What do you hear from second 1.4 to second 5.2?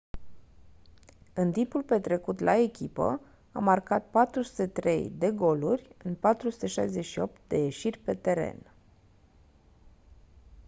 timpul petrecut la echipă a marcat 403